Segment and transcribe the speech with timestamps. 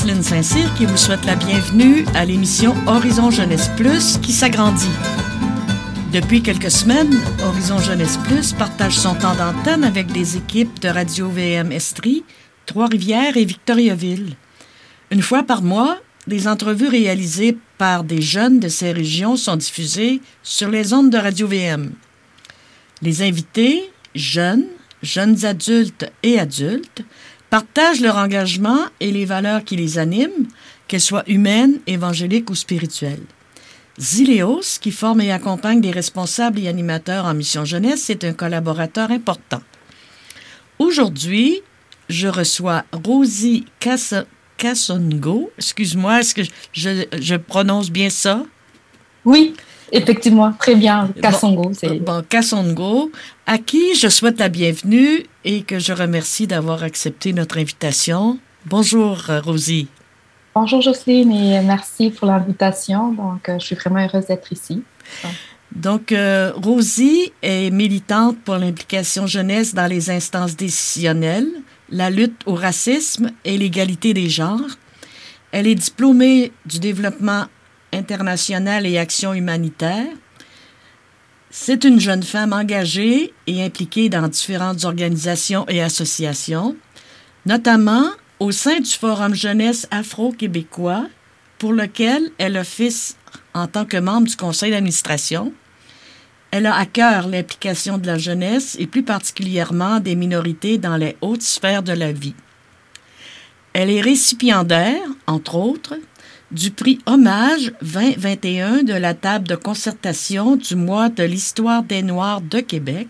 [0.00, 4.88] Jocelyne Saint-Cyr qui vous souhaite la bienvenue à l'émission Horizon Jeunesse Plus qui s'agrandit.
[6.10, 11.28] Depuis quelques semaines, Horizon Jeunesse Plus partage son temps d'antenne avec des équipes de Radio
[11.28, 12.24] VM Estrie,
[12.64, 14.36] Trois-Rivières et Victoriaville.
[15.10, 20.22] Une fois par mois, des entrevues réalisées par des jeunes de ces régions sont diffusées
[20.42, 21.92] sur les ondes de Radio VM.
[23.02, 24.64] Les invités, jeunes,
[25.02, 27.02] jeunes adultes et adultes,
[27.50, 30.46] partagent leur engagement et les valeurs qui les animent,
[30.88, 33.22] qu'elles soient humaines, évangéliques ou spirituelles.
[34.00, 39.10] Zileos, qui forme et accompagne des responsables et animateurs en mission jeunesse, est un collaborateur
[39.10, 39.60] important.
[40.78, 41.60] Aujourd'hui,
[42.08, 45.52] je reçois Rosie Kassongo.
[45.58, 48.44] Excuse-moi, est-ce que je, je, prononce bien ça?
[49.24, 49.54] Oui,
[49.92, 51.10] effectivement, très bien.
[51.22, 51.72] Kassongo.
[51.82, 53.10] Bon, bon, Kassongo,
[53.46, 58.38] à qui je souhaite la bienvenue et que je remercie d'avoir accepté notre invitation.
[58.66, 59.88] Bonjour, Rosie.
[60.54, 63.12] Bonjour, Jocelyne, et merci pour l'invitation.
[63.12, 64.82] Donc, euh, je suis vraiment heureuse d'être ici.
[65.74, 71.48] Donc, euh, Rosie est militante pour l'implication jeunesse dans les instances décisionnelles,
[71.88, 74.76] la lutte au racisme et l'égalité des genres.
[75.52, 77.44] Elle est diplômée du développement
[77.92, 80.06] international et action humanitaire.
[81.50, 86.76] C'est une jeune femme engagée et impliquée dans différentes organisations et associations,
[87.44, 88.06] notamment
[88.38, 91.06] au sein du Forum jeunesse afro-québécois,
[91.58, 93.16] pour lequel elle office
[93.52, 95.52] en tant que membre du conseil d'administration.
[96.50, 101.16] Elle a à cœur l'implication de la jeunesse et plus particulièrement des minorités dans les
[101.20, 102.34] hautes sphères de la vie.
[103.72, 105.94] Elle est récipiendaire, entre autres,
[106.50, 112.40] du prix Hommage 2021 de la table de concertation du mois de l'histoire des Noirs
[112.40, 113.08] de Québec,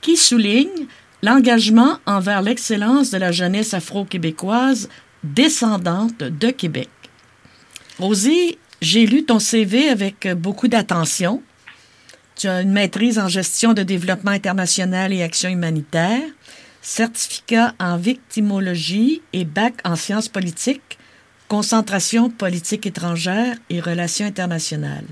[0.00, 0.86] qui souligne
[1.22, 4.88] l'engagement envers l'excellence de la jeunesse afro-québécoise
[5.24, 6.88] descendante de Québec.
[7.98, 11.42] Rosie, j'ai lu ton CV avec beaucoup d'attention.
[12.36, 16.22] Tu as une maîtrise en gestion de développement international et action humanitaire,
[16.80, 20.98] certificat en victimologie et bac en sciences politiques
[21.48, 25.06] concentration politique étrangère et relations internationales.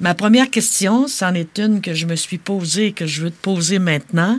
[0.00, 3.30] Ma première question, c'en est une que je me suis posée et que je veux
[3.30, 4.38] te poser maintenant.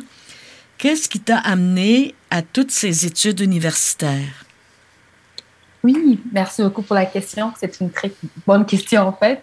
[0.77, 4.45] Qu'est-ce qui t'a amené à toutes ces études universitaires?
[5.83, 7.53] Oui, merci beaucoup pour la question.
[7.59, 8.11] C'est une très
[8.45, 9.41] bonne question en fait.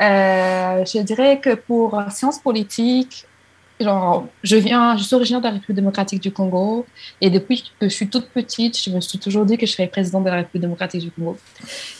[0.00, 3.26] Euh, je dirais que pour sciences politiques,
[3.82, 6.86] genre, je viens, je suis originaire de la République démocratique du Congo
[7.20, 9.86] et depuis que je suis toute petite, je me suis toujours dit que je serais
[9.86, 11.36] présidente de la République démocratique du Congo.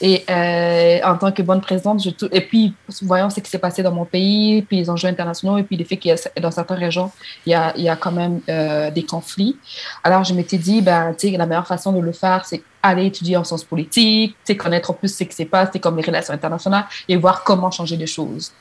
[0.00, 3.82] Et euh, en tant que bonne présidente, je, et puis voyant ce qui s'est passé
[3.82, 6.50] dans mon pays, puis les enjeux internationaux et puis le fait qu'il y a dans
[6.50, 7.10] certaines régions,
[7.46, 9.56] il y a, il y a quand même euh, des conflits.
[10.04, 13.06] Alors je m'étais dit, ben, tu sais, la meilleure façon de le faire, c'est aller
[13.06, 17.16] étudier en sciences politiques, connaître plus ce qui se passe, comme les relations internationales et
[17.16, 18.52] voir comment changer les choses.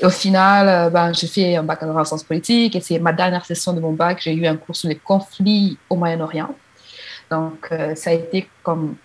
[0.00, 3.12] Et au final, euh, ben, j'ai fait un baccalauréat en sciences politiques et c'est ma
[3.12, 6.54] dernière session de mon bac, j'ai eu un cours sur les conflits au Moyen-Orient.
[7.30, 8.96] Donc, euh, ça a été comme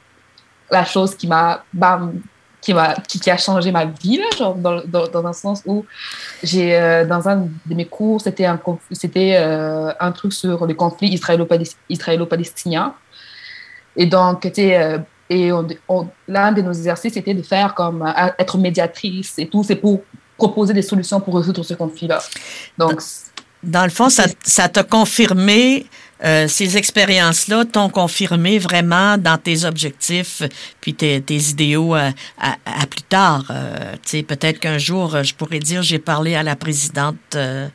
[0.71, 1.63] la chose qui m'a,
[2.61, 5.85] qui, m'a, qui, a changé ma vie, là, genre dans, dans, dans, un sens où
[6.41, 8.59] j'ai, euh, dans un de mes cours, c'était un,
[8.91, 11.19] c'était, un truc sur le conflit
[11.89, 12.95] israélo-palestinien.
[13.95, 15.49] Et donc, tu sais, et
[16.27, 20.01] l'un de nos exercices était de faire comme être médiatrice et tout, c'est pour
[20.37, 22.21] proposer des solutions pour résoudre ce conflit-là.
[22.77, 23.01] Donc,
[23.63, 25.87] dans, le fond, ça t'a confirmé,
[26.23, 30.43] euh, ces expériences-là t'ont confirmé vraiment dans tes objectifs,
[30.79, 32.13] puis tes, idéaux à,
[32.89, 33.45] plus tard.
[33.49, 37.67] Euh, tu sais, peut-être qu'un jour, je pourrais dire, j'ai parlé à la présidente euh,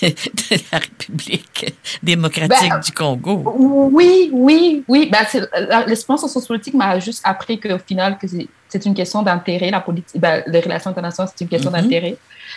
[0.00, 3.42] de la République démocratique ben, du Congo.
[3.92, 5.10] Oui, oui, oui.
[5.10, 5.26] Ben,
[5.86, 8.26] L'expérience en sciences politiques m'a juste appris qu'au final, que
[8.68, 9.70] c'est une question d'intérêt.
[9.70, 11.82] La politique, ben, les relations internationales, c'est une question mm-hmm.
[11.82, 12.16] d'intérêt.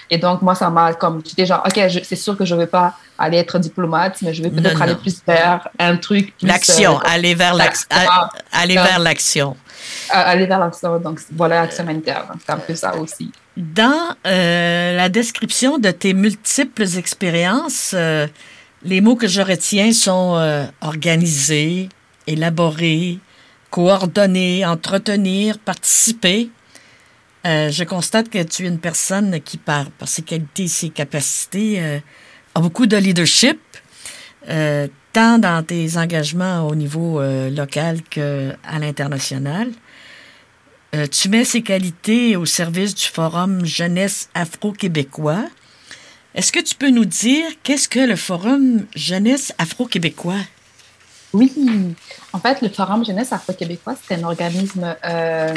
[0.10, 2.68] Et donc, moi, ça m'a comme, j'étais genre, OK, c'est sûr que je ne vais
[2.68, 6.34] pas aller être diplomate, mais je vais peut-être aller plus vers un truc.
[6.42, 7.88] L'action, euh, aller vers l'action.
[8.52, 9.58] Aller vers l'action.
[10.10, 11.00] Aller vers l'action.
[11.00, 12.26] Donc, voilà, l'action humanitaire.
[12.46, 13.32] C'est un peu ça aussi.
[13.58, 18.28] Dans euh, la description de tes multiples expériences, euh,
[18.84, 21.88] les mots que je retiens sont euh, organiser,
[22.28, 23.20] élaborer,
[23.70, 26.50] coordonner, entretenir, participer.
[27.46, 32.02] je constate que tu es une personne qui, par, par ses qualités ses capacités,
[32.56, 33.60] a beaucoup de leadership,
[35.14, 39.68] tant dans tes engagements au niveau local qu'à l'international.
[40.96, 45.44] Euh, tu mets ces qualités au service du Forum Jeunesse Afro-Québécois.
[46.34, 50.40] Est-ce que tu peux nous dire qu'est-ce que le Forum Jeunesse Afro-Québécois?
[51.34, 51.52] Oui,
[52.32, 55.54] en fait, le Forum Jeunesse Afro-Québécois, c'est un organisme, euh,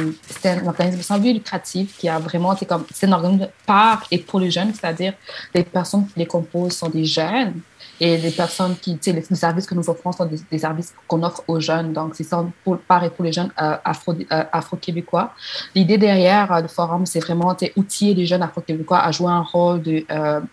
[1.03, 4.51] sans but lucratif qui a vraiment, c'est comme, c'est un organisme par et pour les
[4.51, 5.13] jeunes, c'est-à-dire
[5.55, 7.61] les personnes qui les composent sont des jeunes
[8.01, 11.23] et les personnes qui, tu sais, les, services que nous offrons sont des, services qu'on
[11.23, 11.93] offre aux jeunes.
[11.93, 12.27] Donc, c'est
[12.65, 15.33] pour, par et pour les jeunes euh, afro, euh, afro-québécois.
[15.75, 19.83] L'idée derrière euh, le forum, c'est vraiment outiller les jeunes afro-québécois à jouer un rôle
[19.83, 20.05] de,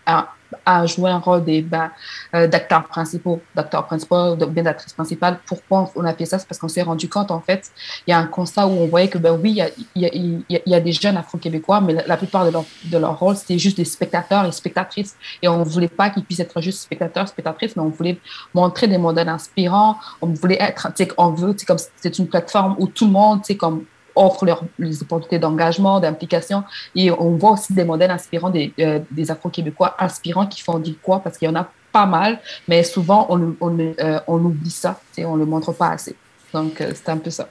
[0.06, 1.90] à, a joué un rôle ben,
[2.34, 5.38] euh, d'acteurs principaux, d'acteurs principaux, bien d'actrices principales.
[5.46, 6.38] Pourquoi on a fait ça?
[6.38, 7.70] C'est parce qu'on s'est rendu compte, en fait,
[8.06, 9.60] il y a un constat où on voyait que, ben oui,
[9.94, 13.58] il y a, des jeunes afro-québécois, mais la, plupart de leur, de leur rôle, c'était
[13.58, 15.16] juste des spectateurs et spectatrices.
[15.42, 18.18] Et on ne voulait pas qu'ils puissent être juste spectateurs, spectatrices, mais on voulait
[18.54, 19.96] montrer des modèles inspirants.
[20.20, 23.12] On voulait être, tu sais, on veut, sais, comme c'est une plateforme où tout le
[23.12, 23.84] monde, sais, comme
[24.16, 26.64] offre leurs les opportunités d'engagement, d'implication.
[26.94, 30.94] Et on voit aussi des modèles inspirants des, euh, des Afro-Québécois inspirants qui font du
[30.94, 34.70] quoi, parce qu'il y en a pas mal, mais souvent on, on, euh, on oublie
[34.70, 36.16] ça, on ne le montre pas assez.
[36.52, 37.48] Donc, euh, c'est un peu ça.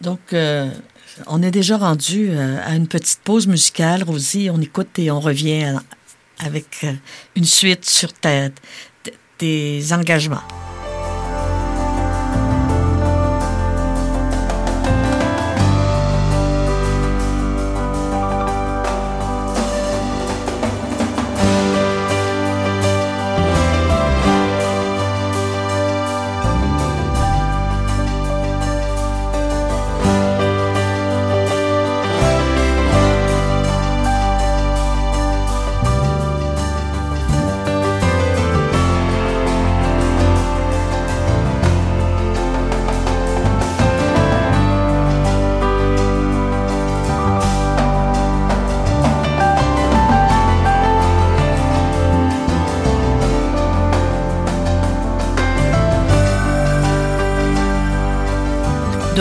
[0.00, 0.20] Donc,
[1.26, 4.48] on est déjà rendu à une petite pause musicale, Rosie.
[4.52, 5.76] On écoute et on revient
[6.38, 6.86] avec
[7.34, 10.67] une suite sur tes engagements.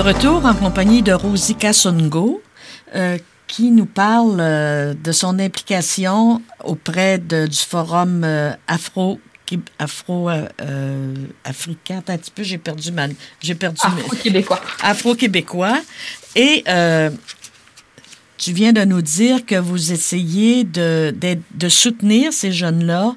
[0.08, 2.42] Retour en compagnie de Rosie Kassongo,
[2.96, 9.20] euh, qui nous parle euh, de son implication auprès du forum euh, Afro
[9.80, 10.30] afro
[11.44, 12.02] africain.
[12.08, 13.08] Un petit peu j'ai perdu ma
[13.42, 15.82] j'ai perdu afro québécois afro québécois
[16.36, 16.64] et
[18.38, 21.14] tu viens de nous dire que vous essayez de,
[21.54, 23.16] de soutenir ces jeunes-là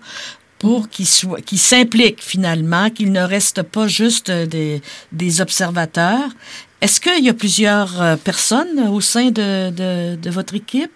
[0.59, 6.29] pour qu'ils soient, qu'ils s'impliquent finalement, qu'ils ne restent pas juste des, des observateurs.
[6.81, 9.71] Est-ce qu'il y a plusieurs euh, personnes au sein de,
[10.17, 10.93] de, votre équipe?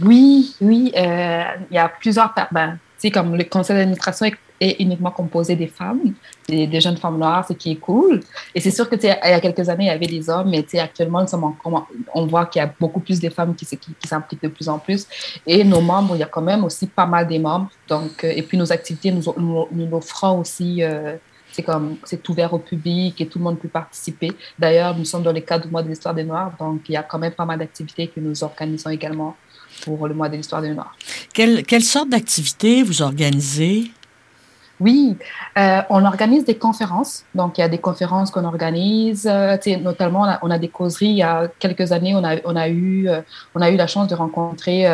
[0.00, 2.32] Oui, oui, euh, il y a plusieurs.
[2.52, 2.78] Ben,
[3.12, 4.26] comme le conseil d'administration
[4.60, 6.14] est, uniquement composé des femmes,
[6.48, 8.20] des, jeunes femmes noires, ce qui est cool.
[8.54, 10.64] Et c'est sûr que il y a quelques années, il y avait des hommes, mais
[10.78, 11.54] actuellement, nous sommes
[12.14, 14.68] on voit qu'il y a beaucoup plus de femmes qui, qui, qui s'impliquent de plus
[14.68, 15.06] en plus.
[15.46, 17.70] Et nos membres, il y a quand même aussi pas mal des membres.
[17.88, 20.82] Donc, euh, et puis nos activités, nous, nous, nous offrons aussi.
[21.56, 24.30] C'est comme c'est ouvert au public et tout le monde peut participer.
[24.58, 26.96] D'ailleurs, nous sommes dans le cadre du mois de l'histoire des Noirs, donc il y
[26.96, 29.34] a quand même pas mal d'activités que nous organisons également
[29.82, 30.94] pour le mois de l'histoire des Noirs.
[31.32, 33.90] Quelle, quelle sorte d'activités vous organisez?
[34.78, 35.16] Oui,
[35.56, 37.24] euh, on organise des conférences.
[37.34, 39.26] Donc, il y a des conférences qu'on organise.
[39.26, 41.06] Euh, notamment, on a, des causeries.
[41.06, 43.22] Il y a quelques années, on a, on a, eu, euh,
[43.54, 44.84] on a eu la chance de rencontrer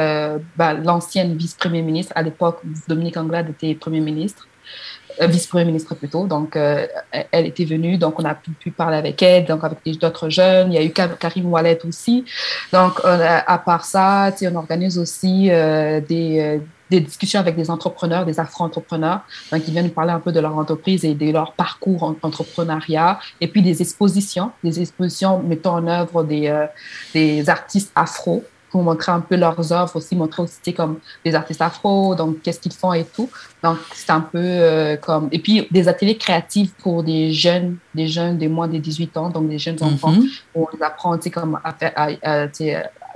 [0.56, 2.12] bah, l'ancienne vice-premier ministre.
[2.14, 4.46] À l'époque, Dominique Anglade était premier ministre.
[5.21, 6.26] Euh, vice-premier ministre plutôt.
[6.26, 6.87] Donc, euh,
[7.31, 10.73] elle était venue, donc on a pu, parler avec elle, donc avec d'autres jeunes.
[10.73, 12.25] Il y a eu Karim Wallet aussi.
[12.73, 18.38] Donc, à part ça, on organise aussi euh, des, des, discussions avec des entrepreneurs, des
[18.38, 22.02] afro-entrepreneurs, donc ils viennent nous parler un peu de leur entreprise et de leur parcours
[22.02, 26.66] en entrepreneuriat, et puis des expositions, des expositions mettant en œuvre des,
[27.14, 31.60] des artistes afro pour montrer un peu leurs œuvres, aussi montrer aussi comme des artistes
[31.60, 33.28] afro, donc qu'est-ce qu'ils font et tout.
[33.62, 38.08] Donc c'est un peu euh, comme et puis des ateliers créatifs pour des jeunes, des
[38.08, 40.40] jeunes de moins de 18 ans, donc des jeunes enfants mm-hmm.
[40.54, 41.92] où on les apprend comme à faire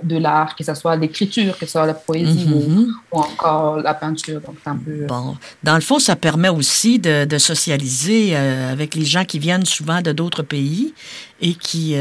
[0.02, 2.86] de l'art, que ce soit l'écriture, que ce soit la poésie mm-hmm.
[3.12, 4.42] ou, encore la peinture.
[4.42, 4.90] Donc, un peu...
[4.90, 5.38] Euh, bon.
[5.62, 9.64] Dans le fond, ça permet aussi de, de socialiser euh, avec les gens qui viennent
[9.64, 10.92] souvent de d'autres pays
[11.40, 11.96] et qui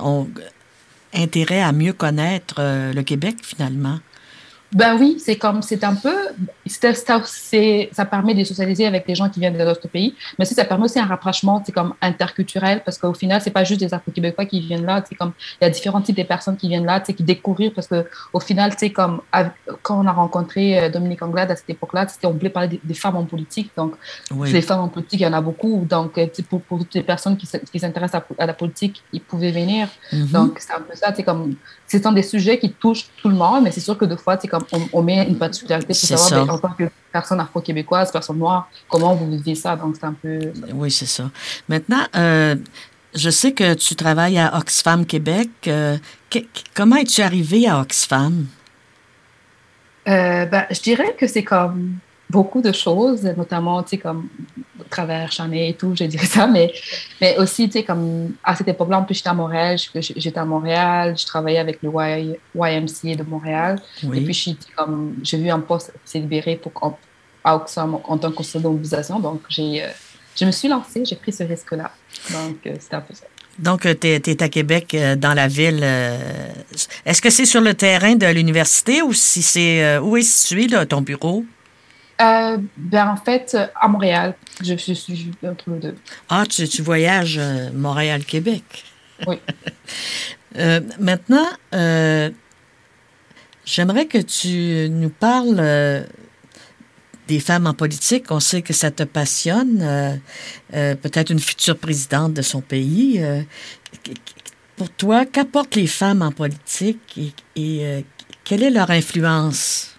[0.00, 0.28] ont
[1.14, 3.98] intérêt à mieux connaître euh, le Québec finalement.
[4.74, 6.16] Ben oui, c'est comme, c'est un peu,
[6.66, 10.86] ça permet de socialiser avec les gens qui viennent d'autres pays, mais aussi ça permet
[10.86, 14.58] aussi un rapprochement, c'est comme interculturel, parce qu'au final, c'est pas juste des Afro-Québécois qui
[14.60, 17.14] viennent là, c'est comme, il y a différents types de personnes qui viennent là, c'est
[17.14, 19.20] qui découvrir, parce que au final, c'est comme,
[19.82, 22.94] quand on a rencontré euh, Dominique Anglade à cette époque-là, c'était, on voulait parler des,
[22.94, 23.94] femmes en politique, donc,
[24.44, 27.04] les femmes en politique, il y en a beaucoup, donc, euh, pour, pour toutes les
[27.04, 30.32] personnes qui, s'intéressent à, la politique, ils pouvaient venir, mm-hmm.
[30.32, 31.54] donc, c'est un peu ça, c'est comme,
[31.86, 34.36] c'est un des sujets qui touchent tout le monde, mais c'est sûr que des fois,
[34.40, 38.38] c'est comme, on, met une particularité pour savoir, ben, en tant que personne afro-québécoise, personne
[38.38, 39.76] noire, comment vous vivez ça?
[39.76, 40.38] Donc, c'est un peu.
[40.72, 41.30] Oui, c'est ça.
[41.68, 42.56] Maintenant, euh,
[43.14, 45.50] je sais que tu travailles à Oxfam Québec.
[45.66, 45.96] Euh,
[46.74, 48.46] comment es-tu arrivé à Oxfam?
[50.06, 51.94] Euh, ben, je dirais que c'est comme
[52.34, 54.28] beaucoup de choses, notamment, tu sais, comme
[54.80, 56.72] à travers Chanel et tout, je dirais ça, mais,
[57.20, 60.44] mais aussi, tu sais, comme à cette époque-là, en plus, j'étais à Montréal, j'étais à
[60.44, 65.92] Montréal, je travaillais avec le YMCA de Montréal, et puis comme, j'ai vu un poste
[66.04, 66.72] s'est libéré pour,
[67.44, 69.88] à Oxfam en tant que conseiller de mobilisation, donc j'ai, euh,
[70.34, 71.92] je me suis lancée, j'ai pris ce risque-là,
[72.32, 73.26] donc euh, c'était un peu ça.
[73.56, 75.84] Donc, tu es, à Québec, euh, dans la ville.
[77.06, 81.02] Est-ce que c'est sur le terrain de l'université ou si c'est où est situé ton
[81.02, 81.44] bureau?
[82.20, 84.34] Euh, ben, en fait, à Montréal.
[84.62, 85.96] Je, suis entre les deux.
[86.28, 88.62] Ah, tu, tu voyages euh, Montréal-Québec.
[89.26, 89.36] Oui.
[90.58, 91.46] euh, maintenant,
[93.64, 96.06] j'aimerais que tu nous parles
[97.26, 98.30] des femmes en politique.
[98.30, 100.20] On sait que ça te passionne.
[100.70, 103.24] Peut-être une future présidente de son pays.
[104.76, 108.04] pour toi, qu'apportent les femmes en politique et, et
[108.44, 109.93] quelle est leur influence?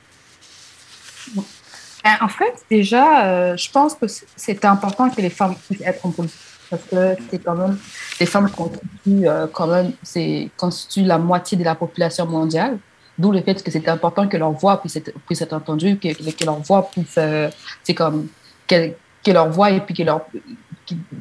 [2.05, 6.05] Ben, en fait, déjà, euh, je pense que c'est important que les femmes puissent être
[6.05, 7.77] en politique parce que c'est quand même
[8.19, 12.77] les femmes constituent euh, quand même c'est constituent la moitié de la population mondiale.
[13.17, 16.09] D'où le fait que c'est important que leur voix puisse être, puisse être entendue, que,
[16.13, 17.50] que leur voix puisse, euh,
[17.83, 18.27] c'est comme
[18.67, 18.91] que,
[19.31, 20.21] leur voix et puis que leur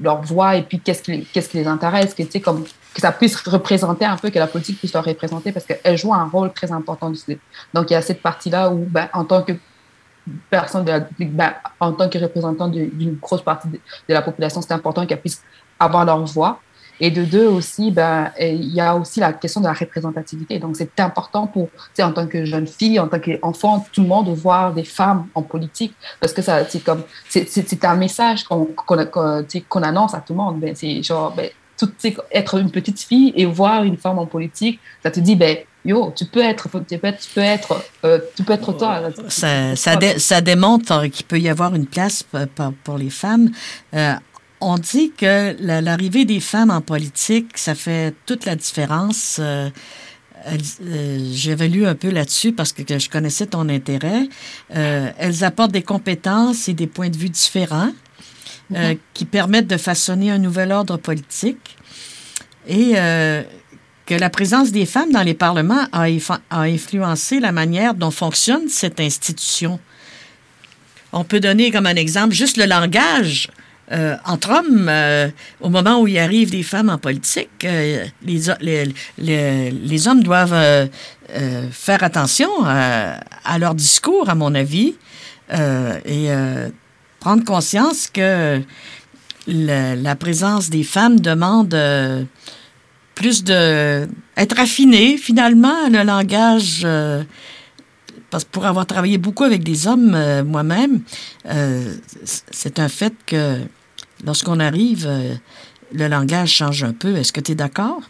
[0.03, 3.37] leur voix et puis qu'est-ce qui qu'est-ce qui les intéresse, que comme que ça puisse
[3.37, 6.71] représenter un peu, que la politique puisse leur représenter parce qu'elle joue un rôle très
[6.73, 7.11] important.
[7.73, 9.53] Donc il y a cette partie là où ben, en tant que
[10.51, 13.79] personne de la, ben, en tant que représentant d'une grosse partie de,
[14.09, 15.43] la population, c'est important qu'elles puissent
[15.79, 16.61] avoir leur voix.
[17.01, 20.61] Et de deux aussi, ben, il y a aussi la question de la représentativité.
[20.61, 21.69] Donc, c'est important pour,
[22.01, 25.27] en tant que jeune fille, en tant qu'enfant, tout le monde de voir des femmes
[25.35, 30.61] en politique parce que c'est c'est un message qu'on qu'on annonce à tout le monde.
[30.61, 31.51] Ben, c'est genre, ben,
[32.33, 36.13] être une petite fille et voir une femme en politique, ça te dit, ben, yo,
[36.17, 39.03] tu peux être, tu peux être, tu peux être, euh, tu peux être toi.
[39.29, 43.51] Ça, ça, démontre qu'il peut y avoir une place pour, pour les femmes.
[43.95, 44.15] Euh,
[44.65, 49.39] on dit que l'arrivée des femmes en politique, ça fait toute la différence.
[49.41, 49.69] Euh,
[50.49, 54.29] euh J'avais lu un peu là-dessus parce que, je connaissais ton intérêt.
[54.75, 57.93] Euh, elles apportent des compétences et des points de vue différents
[58.75, 58.99] mm-hmm.
[59.15, 61.77] qui permettent de façonner un nouvel ordre politique.
[62.67, 62.95] Et
[64.07, 66.07] que la présence des femmes dans les parlements a,
[66.51, 69.81] a influencé la manière dont fonctionne cette institution.
[71.13, 73.49] On peut donner comme un exemple juste le langage.
[73.93, 75.29] Euh, entre hommes, euh,
[75.61, 78.41] au moment où il arrive des femmes en politique, euh, les,
[79.19, 80.89] les, les, hommes doivent
[81.71, 84.95] faire attention à, à, leur discours, à mon avis,
[85.53, 86.29] et
[87.25, 88.61] prendre conscience que
[89.47, 91.75] la présence des femmes demande
[93.15, 97.23] plus de être affiné finalement le langage euh,
[98.31, 101.03] parce que pour avoir travaillé beaucoup avec des hommes euh, moi-même
[101.47, 103.59] euh, c'est un fait que
[104.25, 105.09] lorsqu'on arrive
[105.93, 107.17] le langage change un peu.
[107.17, 108.01] Est-ce que tu es d'accord?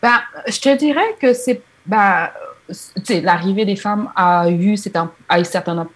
[0.00, 2.30] Ben, je te dirais que c'est ben,
[3.22, 5.86] l'arrivée des femmes a eu cet, a eu certain,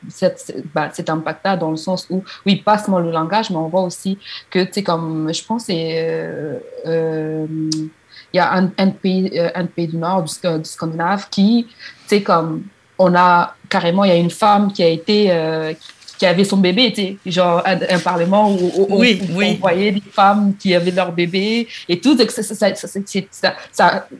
[0.74, 3.82] ben, cet, impact-là dans le sens où, oui, pas seulement le langage, mais on voit
[3.82, 4.18] aussi
[4.50, 7.46] que, tu sais, comme je pense, euh, euh,
[8.32, 11.66] il y a un, un, pays, euh, un pays du Nord, du, du Scandinave, qui,
[11.68, 11.74] tu
[12.06, 12.64] sais, comme
[12.98, 15.30] on a carrément, il y a une femme qui a été,
[16.18, 20.74] qui avait son bébé, sais, genre un, parlement où, oui, on, voyait des femmes qui
[20.74, 22.16] avaient leur bébé et tout.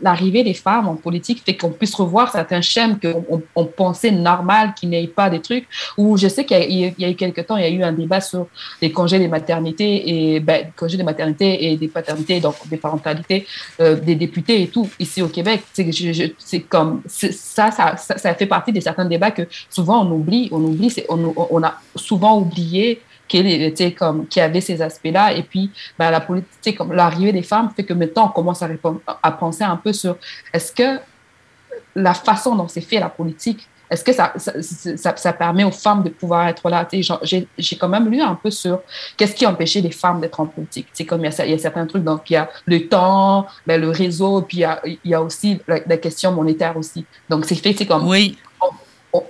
[0.03, 4.75] L'arrivée des femmes en politique fait qu'on puisse revoir certains schèmes qu'on on, pensait normal,
[4.79, 5.67] qui n'aient pas des trucs.
[5.97, 7.93] Ou je sais qu'il y, y, a eu quelques temps, il y a eu un
[7.93, 8.47] débat sur
[8.83, 13.47] les congés des maternités et ben, congés des maternités et des paternités, donc des parentalités
[13.81, 15.63] euh, des députés et tout ici au Québec.
[15.73, 20.63] C'est comme ça, ça, ça, fait partie de certains débats que souvent on oublie, on
[20.63, 25.33] oublie, on, on a souvent oublié qu'il était comme qui avait ces aspects-là.
[25.33, 28.69] Et puis ben, la politique comme l'arrivée des femmes fait que maintenant on commence à,
[29.23, 30.17] à penser un peu sur
[30.53, 31.01] est-ce que
[31.95, 36.03] la façon dont c'est fait la politique est-ce que ça ça, ça, permet aux femmes
[36.03, 36.89] de pouvoir être là?
[37.23, 38.81] J'ai quand même lu un peu sur
[39.17, 40.89] qu'est-ce qui empêchait les femmes d'être en politique.
[40.93, 43.91] C'est comme il y, a, certains trucs donc il y a le temps ben, le
[43.91, 47.05] réseau puis il y a, il y a aussi la, la, question monétaire aussi.
[47.31, 48.37] Donc c'est fait c'est comme oui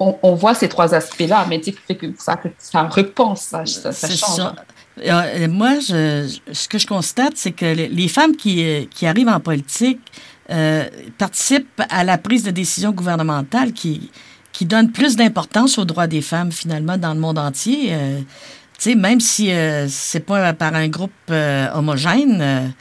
[0.01, 4.53] on, voit ces trois aspects-là, mais tu sais, que ça, ça repense, ça, ça, change.
[5.05, 10.01] Euh, moi, ce que je constate, c'est que les femmes qui, qui arrivent en politique
[10.51, 10.85] euh,
[11.19, 14.11] participent à la prise de décision gouvernementale qui,
[14.57, 17.89] qui donne plus d'importance aux droits des femmes, finalement, dans le monde entier.
[17.91, 18.21] Euh,
[18.79, 22.73] tu sais, même si euh, c'est pas par un groupe euh, homogène,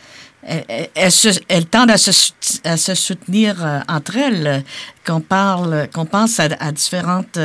[0.46, 4.64] elles, tendent à se, soutenir entre elles.
[5.06, 7.38] Qu'on parle, qu'on pense à, différentes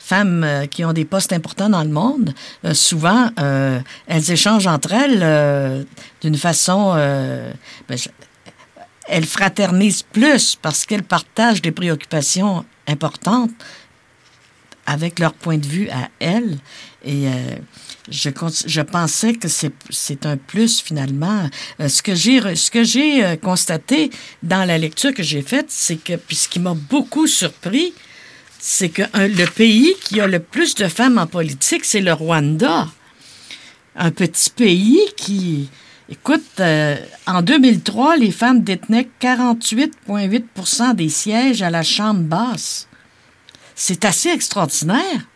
[0.00, 2.34] femmes qui ont des postes importants dans le monde,
[2.72, 5.86] souvent elles échangent entre elles
[6.20, 6.94] d'une façon.
[7.88, 7.98] Ben,
[9.06, 13.50] elles fraternisent plus parce qu'elles partagent des préoccupations importantes
[14.86, 16.58] avec leur point de vue à elles.
[17.04, 17.32] Et euh,
[18.10, 18.30] je,
[18.66, 21.48] je pensais que c'est un plus finalement.
[21.80, 24.10] Euh, ce que j'ai euh, constaté
[24.42, 27.92] dans la lecture que j'ai faite, c'est que puis ce qui m'a beaucoup surpris,
[28.58, 32.88] c'est que le pays qui a le plus de femmes en politique, c'est le Rwanda,
[33.96, 35.68] un petit pays qui
[36.10, 36.60] Écoute,
[37.26, 42.88] en 2003, les femmes détenaient 48,8% des sièges à la Chambre basse.
[43.74, 45.26] C'est assez extraordinaire.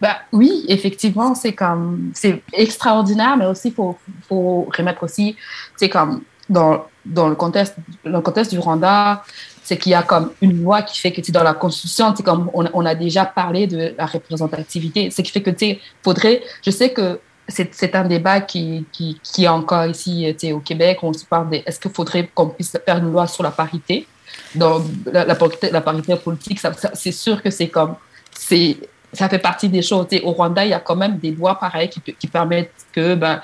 [0.00, 3.96] Ben, oui, effectivement, c'est comme c'est extraordinaire, mais aussi faut
[4.28, 5.36] faut remettre aussi,
[5.76, 9.24] c'est comme dans, dans le contexte le contexte du Rwanda,
[9.62, 12.22] c'est qu'il y a comme une loi qui fait que tu dans la constitution, c'est
[12.22, 16.42] comme on, on, a déjà parlé de la représentativité, ce qui fait que tu faudrait,
[16.64, 20.98] je sais que c'est un débat qui, qui, qui, est encore ici au Québec.
[21.02, 24.06] On se parle de est-ce qu'il faudrait qu'on puisse faire une loi sur la parité?
[24.54, 25.38] Dans la, la,
[25.72, 26.60] la parité politique.
[26.94, 27.94] c'est sûr que c'est comme
[28.32, 28.76] c'est
[29.12, 30.06] ça fait partie des choses.
[30.22, 33.40] au Rwanda, il y a quand même des lois pareilles qui, permettent que ben,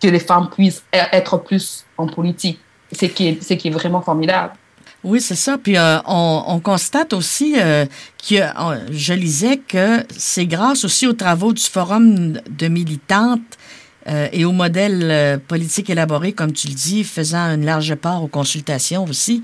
[0.00, 2.58] que les femmes puissent e-, être plus en politique.
[2.92, 4.52] C'est qui est, qui est vraiment formidable.
[5.04, 5.58] Oui, c'est ça.
[5.58, 7.84] Puis euh, on, constate aussi euh,
[8.26, 8.36] que
[8.90, 13.40] je lisais que c'est grâce aussi aux travaux du Forum de militantes
[14.08, 18.28] euh, et au modèle politique élaboré, comme tu le dis, faisant une large part aux
[18.28, 19.42] consultations aussi.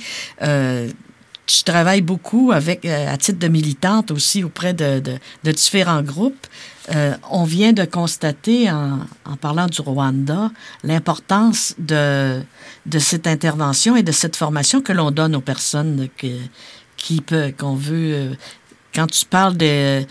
[1.49, 6.47] Je travaille beaucoup avec, à titre de militante aussi auprès de, de différents groupes.
[6.95, 9.07] Euh, on vient de constater, en,
[9.41, 10.51] parlant du Rwanda,
[10.83, 12.43] l'importance de,
[12.87, 16.27] de cette intervention et de cette formation que l'on donne aux personnes que,
[16.97, 17.23] qui
[17.59, 18.15] qu'on veut.
[18.15, 18.35] Euh,
[18.93, 20.05] quand tu parles de,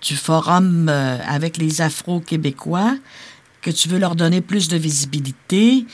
[0.00, 2.96] du forum euh, avec les Afro-Québécois,
[3.60, 5.86] que tu veux leur donner plus de visibilité,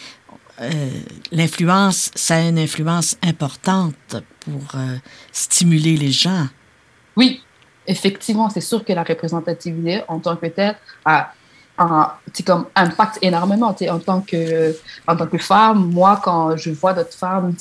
[1.30, 4.16] l'influence, ça a une influence importante
[4.50, 4.80] pour
[5.32, 6.46] stimuler les gens.
[7.16, 7.42] Oui,
[7.86, 11.32] effectivement, c'est sûr que la représentativité en tant que telle a
[11.78, 12.12] un,
[12.44, 13.74] comme impacte énormément.
[13.88, 17.54] En tant, que, en tant que femme, moi, quand je vois d'autres femmes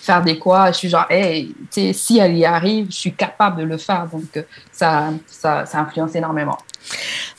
[0.00, 1.54] faire des quoi, je suis genre, hey,
[1.92, 4.06] si elle y arrive, je suis capable de le faire.
[4.10, 6.58] Donc, ça, ça, ça influence énormément.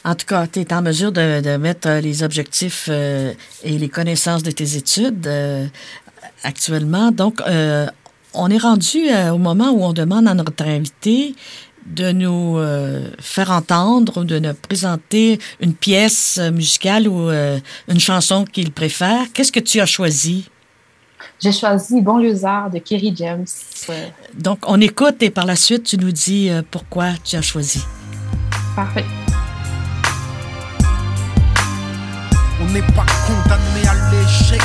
[0.04, 3.89] En tout cas, tu es en mesure de, de, mettre les objectifs euh, et les
[3.89, 5.65] connaissances de tes études euh,
[6.43, 7.12] actuellement.
[7.12, 7.88] Donc, euh,
[8.33, 8.99] on est rendu
[9.31, 11.35] au moment où on demande à notre invité
[11.85, 18.45] de nous euh, faire entendre, de nous présenter une pièce musicale ou euh, une chanson
[18.45, 19.31] qu'il préfère.
[19.33, 20.49] Qu'est-ce que tu as choisi?
[21.39, 23.45] J'ai choisi Banlieusard de Kerry James.
[24.37, 27.83] Donc, on écoute et par la suite, tu nous dis euh, pourquoi tu as choisi.
[28.75, 29.05] Parfait.
[32.61, 34.61] On n'est pas condamné à l'échec.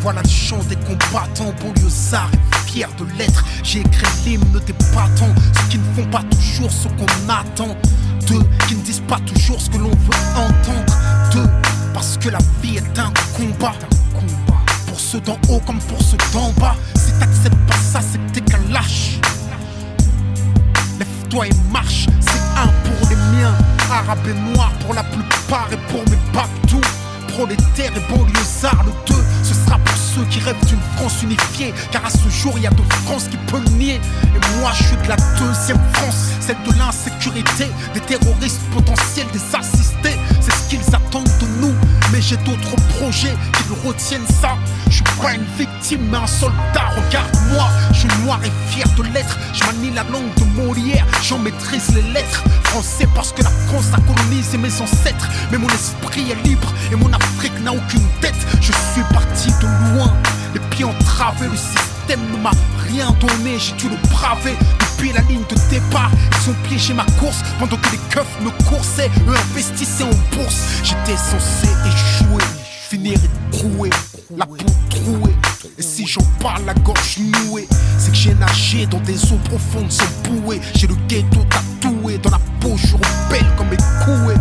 [0.00, 2.30] Voilà le chant des combattants banlieusards
[2.78, 3.44] de l'être.
[3.64, 7.76] J'ai écrit l'hymne des battants, ceux qui ne font pas toujours ce qu'on attend.
[8.28, 10.94] Deux, qui ne disent pas toujours ce que l'on veut entendre.
[11.32, 11.48] Deux,
[11.92, 13.74] parce que la vie est un combat.
[14.86, 16.76] Pour ceux d'en haut comme pour ceux d'en bas.
[16.94, 19.18] Si t'acceptes pas ça, c'est que t'es qu'un lâche.
[20.98, 23.54] Lève-toi et marche, c'est un pour les miens.
[23.90, 26.80] Arabes et noirs pour la plupart et pour mes babdous.
[27.28, 31.72] Prolétaires et banlieusards, le deux, ce sera pour ceux qui rêvent d'une France unifiée.
[31.90, 34.00] Car à ce jour, il y a deux France qui peuvent le nier.
[34.24, 39.56] Et moi, je suis de la deuxième France, celle de l'insécurité, des terroristes potentiels, des
[39.56, 40.16] assistés.
[40.40, 41.74] C'est ce qu'ils attendent de nous.
[42.12, 44.56] Mais j'ai d'autres projets qui me retiennent ça.
[44.88, 46.90] Je suis pas une victime, mais un soldat.
[46.96, 49.38] Regarde-moi, je suis noir et fier de l'être.
[49.52, 52.42] Je manie la langue de Molière, j'en maîtrise les lettres.
[52.64, 55.28] Français parce que la France a colonisé mes ancêtres.
[55.50, 58.34] Mais mon esprit est libre et mon Afrique n'a aucune tête.
[58.60, 60.12] Je suis parti de loin,
[60.54, 62.50] les pieds entravés, le système ne m'a
[62.92, 63.58] rien donné.
[63.58, 66.10] J'ai dû le braver depuis la ligne de départ.
[66.42, 69.10] Ils ont piégé ma course pendant que les keufs me coursaient.
[69.28, 70.60] Eux investissaient en bourse.
[70.82, 72.42] J'étais censé échouer,
[72.88, 73.18] finir
[73.52, 73.90] écroué,
[74.36, 74.56] la peau
[74.88, 75.34] trouée.
[75.78, 79.90] Et si j'en parle la gorge nouée, c'est que j'ai nagé dans des eaux profondes
[79.90, 80.60] sans bouée.
[80.74, 84.40] J'ai le ghetto tatoué dans la peau, je rebelle comme mes couets.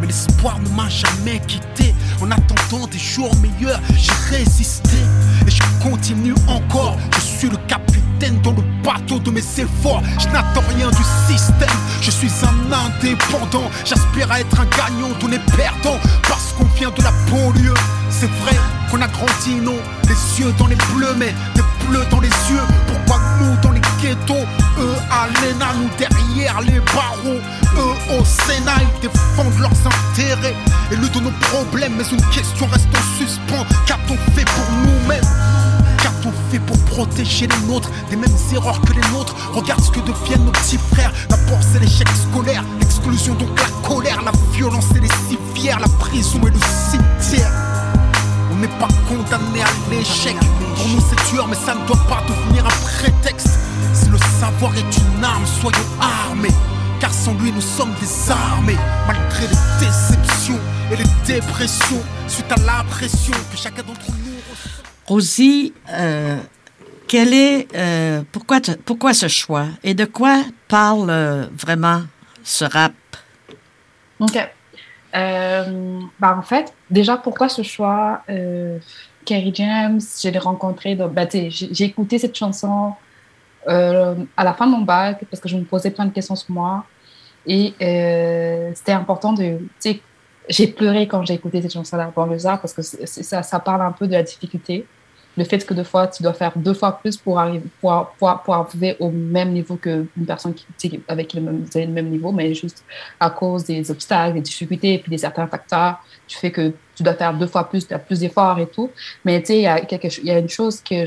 [0.00, 1.94] Mais l'espoir ne m'a jamais quitté.
[2.20, 4.98] En attendant des jours meilleurs, j'ai résisté.
[5.46, 6.96] Et je continue encore.
[7.14, 10.02] Je suis le capitaine dans le bateau de mes efforts.
[10.18, 11.68] Je n'attends rien du système,
[12.00, 13.70] je suis un indépendant.
[13.84, 17.74] J'aspire à être un gagnant, tout n'est perdant, parce qu'on vient de la banlieue.
[18.10, 18.56] C'est vrai
[18.90, 22.87] qu'on a grandi, non, les yeux dans les bleus, mais des bleus dans les yeux.
[23.40, 24.46] Nous dans les ghettos,
[24.78, 27.40] eux à l'ENA, nous derrière les barreaux,
[27.76, 30.56] eux au Sénat, ils défendent leurs intérêts
[30.90, 31.94] et le de nos problèmes.
[31.96, 35.24] Mais une question reste en suspens qu'a-t-on fait pour nous-mêmes?
[36.02, 39.34] Qu'a-t-on fait pour protéger les nôtres des mêmes erreurs que les nôtres?
[39.52, 41.12] Regarde ce que deviennent nos petits frères.
[41.28, 46.40] D'abord c'est l'échec scolaire, l'exclusion donc la colère, la violence et les civières, la prison
[46.46, 47.67] et le cimetière.
[48.60, 50.36] N'est pas condamné à l'échec.
[50.76, 52.68] Pour nous c'est dur, mais ça ne doit pas devenir un
[52.98, 53.48] prétexte.
[53.94, 56.50] Si le savoir est une arme, soyons armés.
[57.00, 58.76] Car sans lui nous sommes désarmés.
[59.06, 60.58] Malgré les déceptions
[60.90, 64.34] et les dépressions, suite à la pression que chacun d'entre nous.
[65.06, 66.36] Rosie, euh,
[67.06, 69.66] quel est, euh, pourquoi, te- pourquoi ce choix?
[69.84, 72.02] Et de quoi parle euh, vraiment
[72.42, 72.92] ce rap?
[74.18, 74.36] Ok.
[75.18, 78.78] Euh, bah, en fait, déjà, pourquoi ce choix euh,
[79.24, 82.94] Kerry James, je l'ai rencontré, bah, j'ai écouté cette chanson
[83.68, 86.36] euh, à la fin de mon bac parce que je me posais plein de questions
[86.36, 86.84] sur moi.
[87.46, 89.58] Et euh, c'était important de.
[90.48, 93.82] J'ai pleuré quand j'ai écouté cette chanson-là dans le Zar parce que ça, ça parle
[93.82, 94.86] un peu de la difficulté.
[95.38, 98.40] Le fait que des fois, tu dois faire deux fois plus pour, arriver, pour, pour,
[98.44, 102.52] pour arriver au même niveau qu'une personne qui, avec le même, le même niveau, mais
[102.54, 102.84] juste
[103.20, 107.04] à cause des obstacles, des difficultés et puis des certains facteurs, tu fais que tu
[107.04, 108.90] dois faire deux fois plus, tu as plus d'efforts et tout.
[109.24, 111.06] Mais tu sais, il y, a une chose que,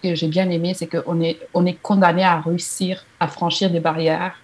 [0.00, 3.80] que j'ai bien aimé, c'est qu'on est, on est condamné à réussir à franchir des
[3.80, 4.36] barrières.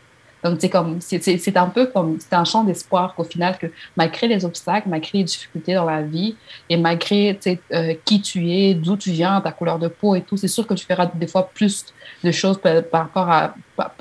[0.42, 3.58] Donc, sais, comme, c'est- c'est c'est un peu comme, c'est un champ d'espoir qu'au final,
[3.58, 6.36] que malgré les obstacles, malgré les difficultés dans la vie,
[6.68, 7.38] et malgré
[7.72, 10.66] euh, qui tu es, d'où tu viens, ta couleur de peau et tout, c'est sûr
[10.66, 11.86] que tu feras des fois plus
[12.24, 13.54] de choses par, rapport à,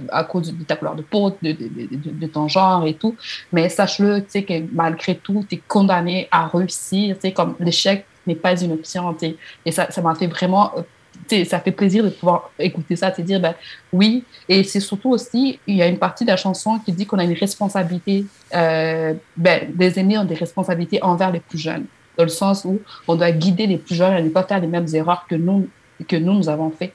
[0.10, 1.70] à, cause de ta couleur de peau, de, de,
[2.22, 3.16] de, ton genre et tout.
[3.52, 7.16] Mais sache-le, tu sais, que malgré tout, tu es condamné à réussir.
[7.16, 9.16] Tu sais, comme l'échec n'est pas une option.
[9.66, 10.74] Et ça ça m'a fait vraiment.
[11.46, 13.54] Ça fait plaisir de pouvoir écouter ça, te dire, ben
[13.94, 14.24] oui.
[14.48, 17.20] Et c'est surtout aussi, il y a une partie de la chanson qui dit qu'on
[17.20, 21.86] a une responsabilité, euh, ben, les aînés ont des responsabilités envers les plus jeunes,
[22.18, 24.68] dans le sens où on doit guider les plus jeunes à ne pas faire les
[24.68, 25.68] mêmes erreurs que nous,
[26.08, 26.94] que nous, nous avons fait.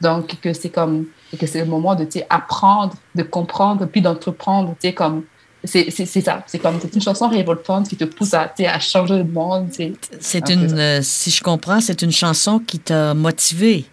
[0.00, 1.06] Donc, que c'est comme,
[1.38, 5.24] que c'est le moment de, apprendre, de comprendre, puis d'entreprendre, comme,
[5.64, 6.44] c'est ça.
[6.46, 9.70] C'est comme, c'est une chanson révoltante qui te pousse à, tu à changer le monde,
[9.70, 9.92] tu.
[10.20, 13.84] C'est une, euh, si je comprends, c'est une chanson qui t'a motivé,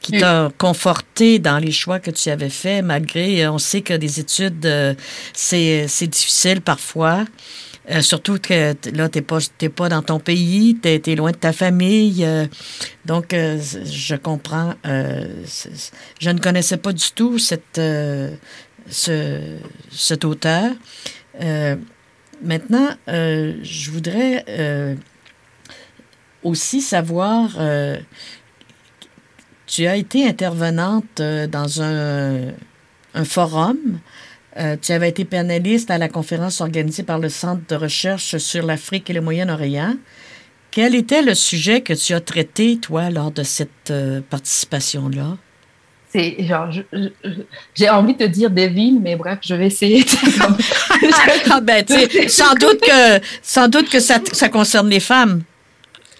[0.00, 0.20] qui Oui.
[0.20, 4.18] t'a conforté dans les choix que tu avais faits, malgré, euh, on sait que des
[4.20, 4.94] études, euh,
[5.34, 7.24] c'est difficile parfois.
[7.90, 11.36] Euh, surtout que là, t'es pas, t'es pas dans ton pays, t'es es loin de
[11.36, 12.24] ta famille.
[12.24, 12.46] euh,
[13.04, 14.74] donc, euh, je comprends.
[14.84, 17.80] je ne connaissais pas du tout cette,
[18.90, 19.56] ce,
[19.90, 20.72] cet auteur.
[21.40, 21.76] Euh,
[22.42, 24.94] maintenant, euh, je voudrais euh,
[26.42, 27.58] aussi savoir,
[29.66, 32.52] tu as été intervenante dans un,
[33.14, 34.00] un forum.
[34.82, 39.08] Tu avais été panéliste à la conférence organisée par le Centre de recherche sur l'Afrique
[39.10, 39.94] et le Moyen-Orient.
[40.72, 43.92] Quel était le sujet que tu as traité, toi, lors de cette
[44.28, 45.36] participation-là?
[46.12, 46.68] C'est genre,
[47.74, 50.04] j'ai envie de te dire devine, mais bref, je vais essayer.
[50.40, 50.56] comme-
[51.50, 51.84] ah ben,
[52.28, 55.42] sans doute que, sans doute que ça, ça concerne les femmes.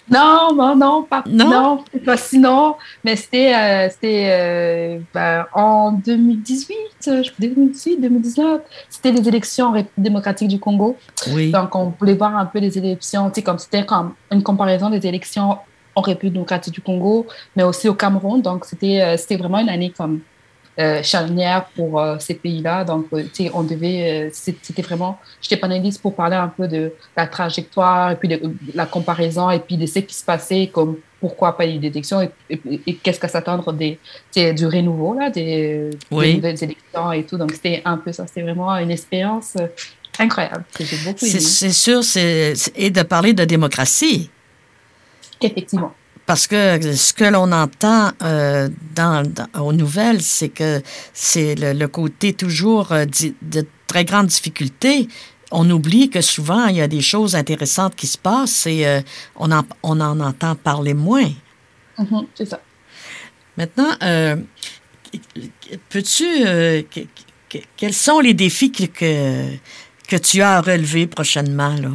[0.09, 1.49] Non, non, non, pas, Non?
[1.49, 6.75] non, pas sinon, mais c'était euh, c'était euh, ben, en 2018,
[7.07, 10.97] euh, je 2018, 2019, c'était les élections en République démocratique du Congo.
[11.31, 11.51] Oui.
[11.51, 14.89] Donc, on voulait voir un peu les élections, tu sais, comme c'était comme une comparaison
[14.89, 15.57] des élections
[15.95, 18.41] en République démocratique du Congo, mais aussi au Cameroun.
[18.41, 20.21] Donc, c'était euh, c'était vraiment une année comme
[20.79, 22.85] euh, charnière pour euh, ces pays-là.
[22.85, 26.65] Donc, euh, tu sais, on devait, euh, c'était vraiment, j'étais panéliste pour parler un peu
[26.67, 30.23] de la trajectoire et puis de, de la comparaison et puis de ce qui se
[30.23, 33.99] passait, comme pourquoi pas les élections et, et- et qu'est-ce qu'à s'attendre des,
[34.33, 36.27] du renouveau, là, des, Oui.
[36.27, 37.37] des nouvelles élections et tout.
[37.37, 38.25] Donc, c'était un peu ça.
[38.25, 39.55] C'était vraiment une expérience
[40.17, 44.29] incroyable que j'ai beaucoup C'est sûr, c'est- et de parler de démocratie.
[45.41, 45.93] Effectivement.
[46.25, 50.81] Parce que ce que l'on entend euh, dans, dans- aux nouvelles, c'est que
[51.13, 53.05] c'est le, le côté toujours euh,
[53.41, 55.07] de très grande difficulté.
[55.51, 59.01] On oublie que souvent, il y a des choses intéressantes qui se passent et euh,
[59.35, 61.29] on, en, on en entend parler moins.
[61.97, 62.61] Mhm, c'est ça.
[63.57, 63.91] Maintenant,
[65.89, 66.23] peux-tu...
[66.89, 67.07] que-
[67.49, 69.47] que- quels sont les défis que, que,
[70.07, 71.75] que tu as à relever prochainement?
[71.75, 71.89] Là?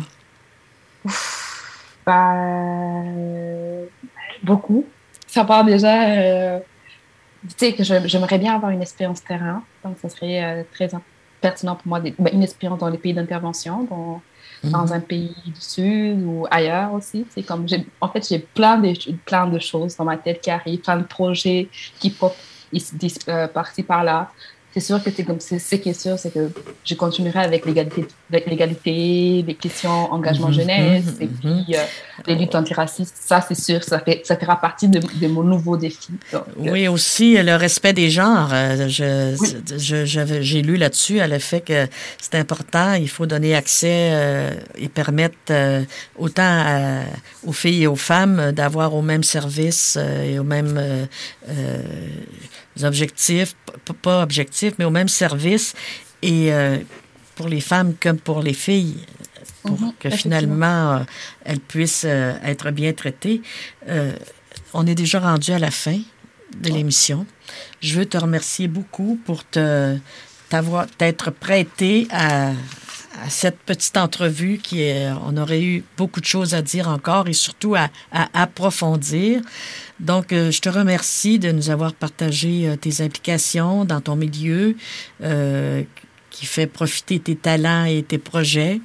[2.09, 3.87] Euh,
[4.43, 4.85] beaucoup.
[5.27, 6.61] Ça part déjà euh,
[7.43, 9.63] tu sais, que j'aimerais bien avoir une expérience terrain.
[9.85, 10.89] Donc, ce serait très
[11.41, 14.21] pertinent pour moi, ben, une expérience dans les pays d'intervention, dans,
[14.65, 14.71] mhm.
[14.71, 17.27] dans un pays du Sud ou ailleurs aussi.
[17.31, 17.67] C'est comme,
[18.01, 18.93] en fait, j'ai plein de,
[19.25, 22.35] plein de choses dans ma tête qui arrivent, plein de projets qui pop
[23.29, 24.31] euh, par-ci, par-là
[24.77, 26.51] c'est sûr que c'est comme ce qui est sûr, c'est que
[26.85, 31.83] je continuerai avec l'égalité, l'égalité, les questions engagement mhm, jeunesse mhm, et puis euh,
[32.27, 33.17] les luttes antiracistes.
[33.19, 36.11] Ça, c'est sûr, ça, fait, ça fera partie de, mon nouveau défi.
[36.35, 38.51] Euh, oui, aussi le respect des genres.
[38.53, 41.87] Euh, je, j'ai lu là-dessus à le fait que
[42.21, 42.93] c'est important.
[42.93, 44.13] Il faut donner accès
[44.77, 45.37] et permettre
[46.19, 47.03] autant
[47.47, 50.45] aux filles et aux femmes d'avoir au même service et au
[51.49, 53.55] même objectifs,
[54.03, 55.75] pas objectifs, mais au même service,
[56.23, 56.79] et euh,
[57.35, 58.97] pour les femmes comme pour les filles,
[59.63, 60.99] pour mhm, que finalement euh,
[61.45, 63.43] elles puissent euh, être bien traitées.
[64.75, 65.99] on est déjà rendu à la fin
[66.61, 67.27] de l'émission.
[67.81, 69.97] Je veux te remercier beaucoup pour te
[70.49, 72.53] t'avoir t'être prêté à,
[73.25, 77.29] à cette petite entrevue qui est, on aurait eu beaucoup de choses à dire encore
[77.29, 77.89] et surtout à,
[78.35, 79.41] approfondir.
[80.01, 84.77] Donc, euh, je te remercie de nous avoir partagé euh, tes implications dans ton milieu
[85.23, 85.83] euh,
[86.31, 88.81] qui fait profiter tes talents et tes projets.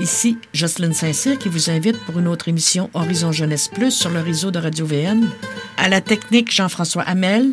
[0.00, 4.20] ici, Jocelyne Saint-Cyr qui vous invite pour une autre émission Horizon Jeunesse Plus sur le
[4.20, 5.28] réseau de Radio-VN.
[5.76, 7.52] À la technique, Jean-François Hamel.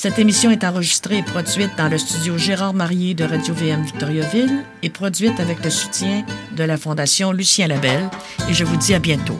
[0.00, 4.90] Cette émission est enregistrée et produite dans le studio Gérard Marié de Radio-VM Victoriaville et
[4.90, 6.24] produite avec le soutien
[6.56, 8.08] de la Fondation Lucien Labelle.
[8.48, 9.36] Et je vous dis à bientôt.